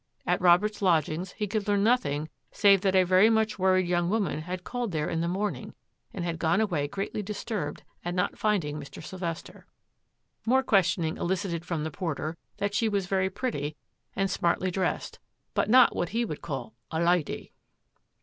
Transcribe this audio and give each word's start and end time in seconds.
At 0.25 0.41
Robert's 0.41 0.81
lodgings 0.81 1.33
he 1.33 1.45
could 1.45 1.67
learn 1.67 1.83
nothing 1.83 2.27
save 2.51 2.81
that 2.81 2.95
a 2.95 3.03
very 3.03 3.29
much 3.29 3.59
worried 3.59 3.85
young 3.87 4.09
woman 4.09 4.39
had 4.41 4.63
called 4.63 4.91
there 4.91 5.07
in 5.07 5.21
the 5.21 5.27
morning 5.27 5.75
and 6.11 6.25
had 6.25 6.39
gone 6.39 6.59
away 6.59 6.87
greatly 6.87 7.21
disturbed 7.21 7.83
at 8.03 8.15
not 8.15 8.35
finding 8.35 8.79
Mr. 8.79 9.03
Sylvester. 9.03 9.67
More 10.43 10.63
questioning 10.63 11.17
elicited 11.17 11.65
from 11.65 11.83
the 11.83 11.91
porter 11.91 12.35
that 12.57 12.73
she 12.73 12.89
was 12.89 13.05
very 13.05 13.29
pretty 13.29 13.75
and 14.15 14.31
smartly 14.31 14.71
dressed, 14.71 15.19
but 15.53 15.69
not 15.69 15.95
what 15.95 16.09
he 16.09 16.25
would 16.25 16.41
call 16.41 16.73
a" 16.89 16.97
lydy." 16.99 17.51